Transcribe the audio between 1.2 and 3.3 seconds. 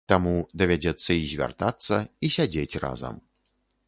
звяртацца, і сядзець разам.